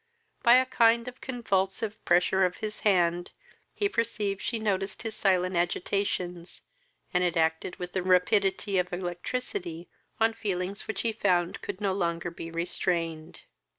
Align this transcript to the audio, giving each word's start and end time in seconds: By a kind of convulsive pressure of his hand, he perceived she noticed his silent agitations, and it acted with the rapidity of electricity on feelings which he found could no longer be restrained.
By 0.41 0.55
a 0.55 0.65
kind 0.65 1.07
of 1.07 1.21
convulsive 1.21 2.03
pressure 2.05 2.43
of 2.43 2.57
his 2.57 2.79
hand, 2.79 3.29
he 3.71 3.87
perceived 3.87 4.41
she 4.41 4.57
noticed 4.57 5.03
his 5.03 5.13
silent 5.15 5.55
agitations, 5.55 6.61
and 7.13 7.23
it 7.23 7.37
acted 7.37 7.75
with 7.75 7.93
the 7.93 8.01
rapidity 8.01 8.79
of 8.79 8.91
electricity 8.91 9.89
on 10.19 10.33
feelings 10.33 10.87
which 10.87 11.01
he 11.01 11.11
found 11.13 11.61
could 11.61 11.79
no 11.79 11.93
longer 11.93 12.31
be 12.31 12.49
restrained. 12.49 13.41